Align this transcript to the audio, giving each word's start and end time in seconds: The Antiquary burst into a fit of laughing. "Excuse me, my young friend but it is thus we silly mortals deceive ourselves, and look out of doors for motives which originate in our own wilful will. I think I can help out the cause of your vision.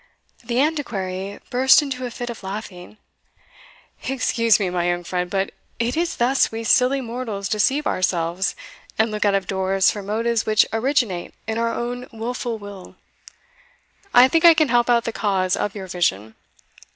The 0.43 0.59
Antiquary 0.59 1.37
burst 1.51 1.83
into 1.83 2.07
a 2.07 2.09
fit 2.09 2.31
of 2.31 2.41
laughing. 2.41 2.97
"Excuse 4.07 4.59
me, 4.59 4.71
my 4.71 4.87
young 4.89 5.03
friend 5.03 5.29
but 5.29 5.51
it 5.77 5.95
is 5.95 6.15
thus 6.15 6.51
we 6.51 6.63
silly 6.63 7.01
mortals 7.01 7.47
deceive 7.47 7.85
ourselves, 7.85 8.55
and 8.97 9.11
look 9.11 9.25
out 9.25 9.35
of 9.35 9.45
doors 9.45 9.91
for 9.91 10.01
motives 10.01 10.43
which 10.43 10.65
originate 10.73 11.35
in 11.45 11.59
our 11.59 11.71
own 11.75 12.07
wilful 12.11 12.57
will. 12.57 12.95
I 14.11 14.27
think 14.27 14.43
I 14.43 14.55
can 14.55 14.69
help 14.69 14.89
out 14.89 15.03
the 15.03 15.13
cause 15.13 15.55
of 15.55 15.75
your 15.75 15.85
vision. 15.85 16.33